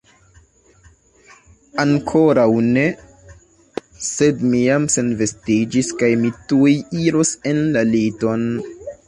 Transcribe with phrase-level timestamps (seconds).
[1.83, 2.85] Ankoraŭ ne,
[4.07, 8.51] sed mi jam senvestiĝis kaj mi tuj iros en la liton.